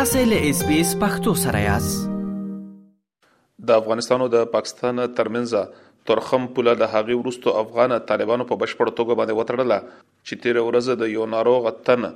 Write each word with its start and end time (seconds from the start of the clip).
تاسو 0.00 0.18
له 0.28 0.36
اس 0.50 0.58
بي 0.66 0.74
اس 0.82 0.90
پختو 1.00 1.32
سره 1.38 1.58
یاست 1.62 2.04
د 3.70 3.80
افغانستان 3.80 4.22
او 4.24 4.28
د 4.34 4.42
پاکستان 4.52 5.00
ترمنځ 5.18 5.50
ترخم 6.10 6.44
پوله 6.58 6.74
د 6.82 6.88
هغې 6.92 7.16
وروسته 7.22 7.54
افغان 7.64 7.94
طالبانو 8.10 8.46
په 8.52 8.58
بشپړ 8.62 8.92
توګه 9.00 9.18
باندې 9.20 9.34
وتړله 9.38 9.78
چې 10.28 10.42
تیر 10.44 10.56
ورځ 10.68 10.86
د 11.02 11.10
یو 11.16 11.24
ناروغ 11.34 11.62
تن 11.90 12.06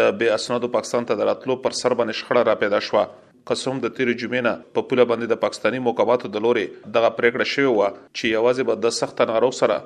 د 0.00 0.10
بے 0.22 0.28
اسنادو 0.36 0.68
پاکستان 0.76 1.06
ته 1.12 1.20
دراتلو 1.22 1.54
پر 1.66 1.76
سر 1.82 1.92
باندې 2.00 2.18
شخړه 2.22 2.42
را 2.50 2.54
پیدا 2.64 2.80
شوه 2.88 3.02
قسم 3.52 3.74
د 3.84 3.86
تیر 4.00 4.08
جمعې 4.10 4.42
نه 4.48 4.54
په 4.78 4.84
پوله 4.90 5.06
باندې 5.12 5.34
د 5.34 5.40
پاکستانی 5.46 5.80
موقعاتو 5.88 6.32
د 6.38 6.42
لوري 6.48 6.66
دغه 6.72 7.10
پریکړه 7.20 7.46
شوې 7.52 7.68
و 7.68 7.78
چې 7.98 8.34
یوازې 8.38 8.68
به 8.72 8.76
د 8.86 8.96
سخت 8.98 9.22
ناروغ 9.34 9.54
سره 9.62 9.78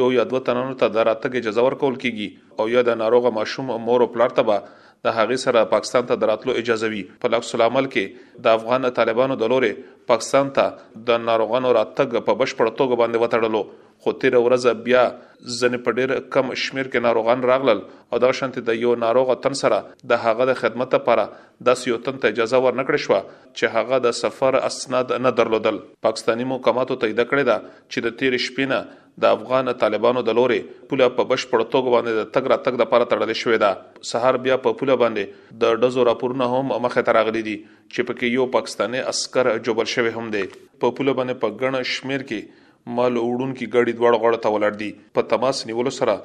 یو 0.00 0.06
یا 0.18 0.24
دوه 0.32 0.40
تنانو 0.50 0.78
ته 0.84 0.90
دراتګ 0.98 1.32
اجازه 1.44 1.66
ورکول 1.68 2.00
کیږي 2.06 2.28
او 2.62 2.66
یا 2.76 2.82
د 2.90 3.00
ناروغ 3.04 3.24
ماشوم 3.40 3.66
مور 3.90 4.00
او 4.06 4.10
پلار 4.16 4.32
ته 4.40 4.44
به 4.52 4.58
د 5.06 5.08
هغې 5.18 5.38
سره 5.44 5.70
پاکستان 5.74 6.02
ته 6.08 6.14
دراتلو 6.22 6.54
اجازه 6.62 6.86
وي 6.92 7.00
په 7.22 7.26
عکس 7.38 7.48
العمل 7.56 7.86
کې 7.94 8.04
د 8.44 8.46
افغان 8.56 8.82
طالبانو 8.98 9.34
د 9.38 9.44
لوري 9.52 9.72
پاکستان 10.10 10.46
ته 10.56 10.64
د 11.08 11.08
ناروغانو 11.28 11.74
راتګ 11.78 12.08
په 12.26 12.32
بشپړ 12.40 12.66
توګه 12.80 12.94
باندې 13.00 13.16
وتړلو 13.20 13.62
خو 14.04 14.12
تیر 14.22 14.34
ورځ 14.44 14.64
بیا 14.86 15.02
ځنې 15.08 15.78
په 15.86 15.94
ډیر 15.98 16.10
کم 16.34 16.48
شمیر 16.62 16.88
کې 16.92 17.02
ناروغان 17.04 17.44
راغلل 17.50 17.80
او 18.14 18.18
دا 18.24 18.28
شانت 18.38 18.56
د 18.68 18.78
یو 18.84 18.92
ناروغ 19.02 19.28
تن 19.44 19.56
سره 19.60 19.76
د 20.12 20.18
هغه 20.24 20.46
د 20.50 20.56
خدمت 20.60 20.94
لپاره 20.96 21.24
د 21.68 21.76
سیو 21.82 21.98
تن 22.08 22.16
ته 22.24 22.32
اجازه 22.34 22.60
ورنکړې 22.64 23.04
شو 23.04 23.52
چې 23.54 23.70
هغه 23.78 23.98
د 24.06 24.14
سفر 24.20 24.58
اسناد 24.60 25.14
نه 25.26 25.30
درلودل 25.40 25.78
پاکستانی 26.08 26.46
مقاماتو 26.52 26.96
تایید 27.04 27.22
کړی 27.32 27.48
دا 27.50 27.56
چې 27.66 28.06
د 28.06 28.16
تیر 28.22 28.36
شپې 28.36 28.72
نه 28.74 28.80
د 29.24 29.34
افغان 29.38 29.72
طالبانو 29.82 30.24
د 30.30 30.36
لوري 30.40 30.58
پوله 30.90 31.08
په 31.18 31.26
بشپړ 31.34 31.66
توګه 31.74 31.94
باندې 31.94 32.18
د 32.20 32.30
تګ 32.36 32.54
را 32.54 32.58
تګ 32.66 32.80
د 32.80 32.86
لپاره 32.86 33.10
تړل 33.12 33.34
شوې 33.42 33.62
ده 33.64 34.08
سهار 34.12 34.40
بیا 34.48 34.56
په 34.66 34.78
پوله 34.82 34.96
باندې 35.04 35.60
د 35.66 35.82
ډزو 35.84 36.08
راپورونه 36.10 36.50
هم 36.56 36.74
مخه 36.88 37.06
ته 37.10 37.14
راغلي 37.18 37.44
دي 37.50 37.54
چې 37.62 38.08
پکې 38.10 38.38
یو 38.38 38.48
پاکستانی 38.58 39.04
عسكر 39.14 39.46
جوړ 39.56 39.94
شوی 39.96 40.12
هم 40.18 40.26
دي 40.36 40.42
په 40.56 40.96
پوله 40.98 41.16
باندې 41.20 41.40
په 41.46 41.56
ګڼ 41.64 41.92
شمیر 41.96 42.28
کې 42.32 42.61
مال 42.86 43.16
وړونکي 43.16 43.66
غړي 43.74 43.92
دوړ 43.98 44.14
غړ 44.22 44.36
ته 44.44 44.48
ولړ 44.54 44.74
دي 44.82 44.88
په 45.16 45.26
تماس 45.32 45.60
نیولو 45.66 45.92
سره 45.98 46.16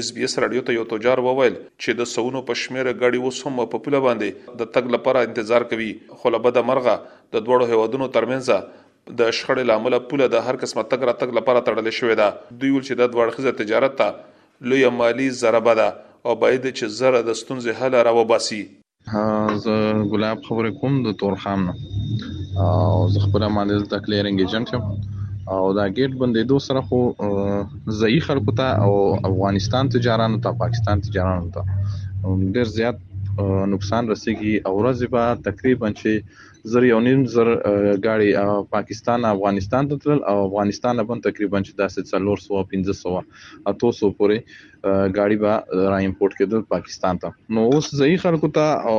اس 0.00 0.06
بي 0.14 0.22
اس 0.28 0.38
رادیو 0.44 0.62
ته 0.68 0.76
یو 0.76 0.84
تجار 0.92 1.20
وویل 1.26 1.56
چې 1.60 1.98
د 1.98 2.08
سونو 2.12 2.40
پښمیر 2.50 2.88
غړي 3.02 3.20
وسوم 3.24 3.58
په 3.74 3.80
پله 3.86 4.00
باندې 4.06 4.56
د 4.62 4.70
تګ 4.76 4.94
لپاره 4.94 5.24
انتظار 5.28 5.66
کوي 5.72 5.90
خو 6.20 6.32
لبد 6.36 6.60
مرغه 6.70 6.94
د 7.36 7.44
دوړو 7.48 7.68
هوادونو 7.72 8.08
ترمنځ 8.16 9.12
د 9.20 9.34
شخړې 9.40 9.68
لامل 9.72 9.98
پله 10.12 10.28
د 10.36 10.46
هر 10.48 10.60
قسمه 10.64 10.86
تګ 10.94 11.08
را 11.10 11.14
تګ 11.24 11.36
لپاره 11.40 11.64
تړل 11.68 11.92
شوې 11.98 12.18
ده 12.22 12.56
دوی 12.62 12.72
ول 12.76 12.86
چې 12.86 13.00
د 13.02 13.12
دوړ 13.16 13.36
خزه 13.36 13.54
تجارت 13.62 13.96
ته 14.02 14.68
لوی 14.72 14.86
مالی 15.02 15.28
ضربه 15.42 15.74
ده 15.82 15.88
او 16.28 16.34
باید 16.46 16.70
چې 16.70 16.96
زره 17.00 17.20
د 17.28 17.38
ستونزې 17.42 17.80
حل 17.82 18.00
را 18.08 18.14
وباسي 18.20 18.62
ها 19.14 19.26
زه 19.66 19.76
ګلاب 19.82 20.40
خبرې 20.48 20.80
کوم 20.80 20.96
د 21.08 21.18
تورخام 21.24 21.68
نه 21.68 22.66
او 22.72 23.04
زه 23.16 23.26
خبره 23.26 23.52
مانه 23.58 23.78
د 23.92 24.02
کلیرنګ 24.06 24.46
ایجنټ 24.46 24.74
یم 24.76 25.14
او 25.52 25.58
دا 25.78 25.84
ګیټ 25.96 26.12
بندېدو 26.20 26.56
سره 26.68 26.80
خو 26.86 26.98
ځایي 28.00 28.20
خلکو 28.28 28.50
ته 28.58 28.66
او 28.84 28.92
افغانستان 29.30 29.84
تجارانو 29.94 30.38
ته 30.44 30.50
پاکستان 30.62 30.96
تجارانو 31.06 31.48
ته 31.54 31.60
ډېر 32.54 32.66
زیات 32.78 32.96
نقصان 33.72 34.02
رسیږي 34.12 34.54
او 34.66 34.72
ورځ 34.80 34.98
به 35.12 35.22
تقریبا 35.48 35.88
چې 36.00 36.10
زر 36.72 36.82
یو 36.84 36.98
نیم 37.00 37.20
زر 37.32 37.48
غاړي 38.04 38.30
پاکستان 38.70 39.24
افغانستان 39.28 39.88
ته 39.90 39.98
تل 40.04 40.20
او 40.30 40.38
افغانستان 40.46 41.00
به 41.10 41.16
تقریبا 41.26 41.58
چې 41.66 41.82
داسې 41.82 42.62
400 42.70 42.94
1500 42.94 43.66
اتوسو 43.72 44.08
پورې 44.22 45.04
غاړي 45.18 45.36
به 45.44 45.92
را 45.92 46.00
امپورټ 46.06 46.40
کېدل 46.40 46.64
پاکستان 46.72 47.20
ته 47.24 47.54
نو 47.58 47.66
اوس 47.76 47.90
ځای 48.00 48.16
خلکو 48.24 48.50
ته 48.56 48.72
او 48.92 48.96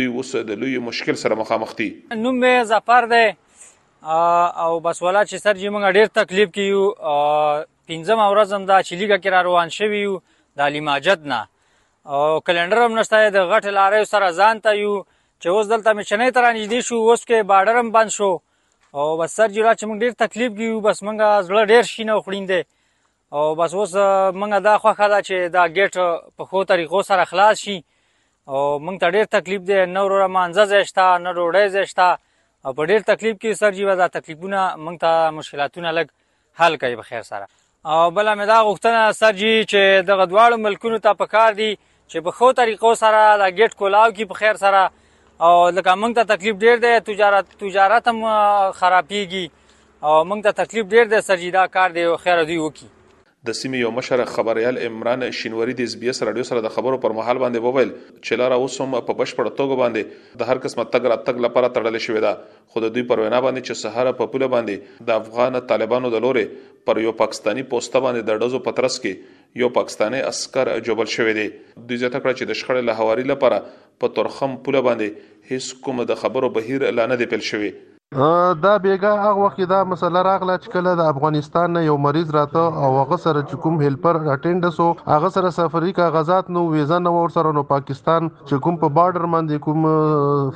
دوی 0.00 0.08
اوس 0.18 0.28
د 0.50 0.58
لوی 0.64 0.74
مشکل 0.90 1.16
سره 1.22 1.38
مخامخ 1.42 1.72
دي 1.80 1.88
نوم 1.92 2.36
مې 2.42 2.66
ظفر 2.74 3.08
دی 3.14 3.24
او 4.66 4.74
بس 4.88 5.00
ولا 5.06 5.22
چې 5.30 5.46
سر 5.46 5.62
جی 5.64 5.72
موږ 5.72 6.02
ډیر 6.02 6.12
تکلیف 6.20 6.52
کیو 6.60 6.84
پنځم 6.98 8.22
ورځ 8.26 8.54
هم 8.56 8.70
دا 8.72 8.78
چې 8.84 9.02
لیګه 9.02 9.18
کې 9.22 9.34
را 9.36 9.42
روان 9.48 9.74
شوی 9.80 10.02
یو 10.04 10.20
د 10.62 10.76
لیماجد 10.76 11.26
نه 11.34 11.40
او 12.06 12.40
کلندر 12.40 12.78
هم 12.82 12.98
نشته 12.98 13.30
د 13.30 13.36
غټ 13.50 13.64
لارې 13.78 14.04
سره 14.12 14.28
ځان 14.38 14.60
ته 14.64 14.70
یو 14.80 14.94
چې 15.42 15.46
اوس 15.54 15.66
دلته 15.72 15.90
مشنې 16.00 16.34
تر 16.38 16.44
نږدې 16.54 16.80
شو 16.88 16.96
اوس 16.96 17.24
کې 17.28 17.46
بارډر 17.50 17.76
هم 17.80 17.92
بند 17.96 18.10
شو 18.16 18.30
او 18.96 19.04
بس 19.18 19.30
سر 19.40 19.48
جوړا 19.54 19.72
چې 19.76 19.84
موږ 19.88 19.98
ډیر 20.04 20.14
تکلیف 20.22 20.50
کیو 20.58 20.80
بس 20.86 21.02
موږ 21.06 21.46
زړه 21.48 21.62
ډیر 21.72 21.82
شینه 21.92 22.16
خوړیندې 22.24 22.60
او 23.40 23.54
بس 23.60 23.70
اوس 23.78 23.92
موږ 24.40 24.58
دا 24.68 24.74
خوخه 24.82 25.06
دا 25.12 25.20
چې 25.28 25.48
دا 25.56 25.64
گیټ 25.76 26.08
په 26.36 26.44
خو 26.48 26.64
طریقو 26.72 27.02
سره 27.10 27.24
خلاص 27.34 27.58
شي 27.64 27.76
او 28.50 28.60
موږ 28.86 28.98
ته 29.04 29.10
ډیر 29.18 29.24
تکلیف 29.36 29.62
دی 29.70 29.78
نو 29.94 30.04
وروره 30.08 30.28
مانځه 30.38 30.68
زشتا 30.74 31.06
نه 31.24 31.36
روړې 31.38 31.74
زشتا 31.78 32.08
او 32.64 32.70
په 32.80 32.90
ډیر 32.92 33.06
تکلیف 33.12 33.36
کې 33.44 33.60
سر 33.62 33.78
جیوا 33.78 33.94
دا 34.02 34.08
تکلیفونه 34.16 34.66
موږ 34.84 34.96
ته 35.06 35.30
مشکلاتونه 35.38 35.92
لګ 35.98 36.60
حل 36.60 36.76
کوي 36.82 36.96
بخیر 37.04 37.22
سره 37.30 37.48
او 37.92 38.02
بل 38.16 38.34
مې 38.34 38.52
دا 38.52 38.60
غوښتنه 38.68 39.16
سر 39.22 39.32
جی 39.40 39.54
چې 39.70 40.06
دغه 40.12 40.26
دواړو 40.32 40.60
ملکونو 40.66 40.98
ته 41.08 41.12
پکار 41.22 41.52
دی 41.62 41.72
چې 42.10 42.24
په 42.28 42.38
خو 42.38 42.50
طریقو 42.60 42.92
سره 43.02 43.22
دا 43.42 43.48
گیټ 43.58 43.76
کولاو 43.82 44.14
کی 44.18 44.26
په 44.32 44.40
خیر 44.44 44.60
سره 44.64 44.82
او 44.86 45.52
لکه 45.76 45.98
موږ 46.00 46.16
ته 46.16 46.30
تکلیف 46.32 46.58
ډیر 46.64 46.82
دی 46.86 46.94
تجارت 47.10 47.54
تجارت 47.66 48.10
هم 48.12 48.22
خرابېږي 48.80 49.46
او 50.08 50.16
موږ 50.32 50.46
ته 50.48 50.58
تکلیف 50.64 50.90
ډیر 50.96 51.12
دی 51.14 51.22
سرجیدا 51.30 51.66
کار 51.78 51.96
دی 52.00 52.08
خیر 52.26 52.44
دی 52.50 52.58
وکي 52.64 52.90
د 53.48 53.54
سیمې 53.58 53.84
یو 53.84 53.88
مشر 53.94 54.20
خبريال 54.32 54.76
عمران 54.88 55.22
شینوري 55.36 55.72
د 55.78 55.88
اس 55.90 55.94
بي 56.02 56.10
اس 56.12 56.22
رادیو 56.28 56.44
سره 56.50 56.60
د 56.66 56.72
خبرو 56.74 56.98
پر 57.04 57.14
مهال 57.20 57.40
باندې 57.44 57.64
وویل 57.70 57.88
چې 57.94 58.40
لاره 58.42 58.58
اوس 58.64 58.76
هم 58.84 58.92
په 59.08 59.16
بشپړ 59.20 59.54
توګه 59.60 59.80
باندې 59.80 60.38
د 60.42 60.50
هر 60.50 60.60
قسمه 60.66 60.84
تګ 60.92 61.12
راتګ 61.12 61.46
لپاره 61.46 61.72
تړل 61.78 61.98
شوې 62.04 62.26
ده 62.26 62.74
خو 62.74 62.82
د 62.84 62.92
دوی 62.96 63.04
پروینا 63.08 63.40
باندې 63.46 63.70
چې 63.70 63.80
سهار 63.86 64.12
په 64.20 64.30
پوله 64.34 64.50
باندې 64.52 65.06
د 65.08 65.18
افغان 65.22 65.60
طالبانو 65.72 66.12
د 66.14 66.22
لوري 66.26 66.46
پر 66.90 67.00
یو 67.06 67.16
پاکستانی 67.24 67.66
پوسټ 67.72 68.04
باندې 68.06 68.30
د 68.30 68.44
ډزو 68.44 68.62
پترس 68.68 69.00
کې 69.06 69.41
یو 69.60 69.68
پاکستانی 69.76 70.20
عسكر 70.30 70.68
جوبل 70.86 71.08
شوې 71.16 71.32
دي 71.38 71.44
دوی 71.88 71.98
ځکه 72.04 72.18
کړه 72.22 72.34
چې 72.38 72.44
د 72.46 72.52
شخړې 72.60 72.82
له 72.88 72.94
هواري 73.00 73.24
لپاره 73.32 73.58
په 74.00 74.12
تورخم 74.18 74.52
پوله 74.66 74.80
باندې 74.90 75.38
هیڅ 75.52 75.64
کوم 75.86 75.96
د 76.10 76.20
خبرو 76.24 76.48
بهیر 76.58 76.86
اعلان 76.90 77.10
نه 77.16 77.24
دی 77.24 77.32
پیل 77.32 77.42
شوی 77.54 77.70
دا 78.12 78.72
بیګا 78.84 79.10
هغه 79.20 79.34
وخت 79.44 79.60
دا 79.68 79.76
مسله 79.90 80.22
راغله 80.26 80.54
چې 80.62 80.72
کله 80.72 80.92
د 81.00 81.06
افغانستان 81.12 81.72
نه 81.76 81.82
یو 81.84 81.92
مریض 82.06 82.32
راته 82.36 82.64
او 82.80 82.88
هغه 82.96 83.16
سره 83.22 83.42
چې 83.44 83.60
کوم 83.66 83.76
هیلپر 83.84 84.18
اټینډ 84.18 84.72
سو 84.78 84.88
هغه 85.12 85.30
سره 85.36 85.52
سفری 85.58 85.92
کاغذات 85.98 86.50
نو 86.56 86.64
ویزا 86.72 86.98
نو 87.04 87.12
ور 87.14 87.32
سره 87.36 87.52
نو 87.58 87.62
پاکستان 87.70 88.28
چې 88.32 88.62
کوم 88.66 88.76
په 88.82 88.92
بارډر 88.98 89.30
باندې 89.34 89.62
کوم 89.68 89.86